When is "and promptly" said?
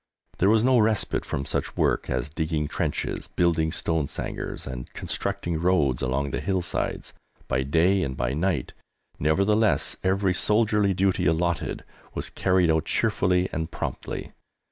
13.53-14.31